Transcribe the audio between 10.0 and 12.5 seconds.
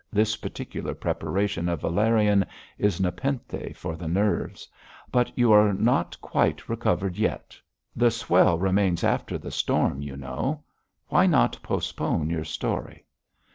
you know. Why not postpone your